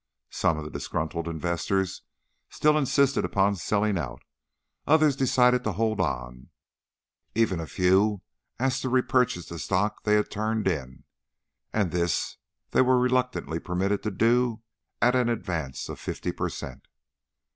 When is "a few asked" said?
7.59-8.81